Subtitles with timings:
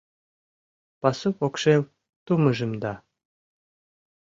[1.01, 1.81] Пасу покшел
[2.25, 2.93] тумыжым да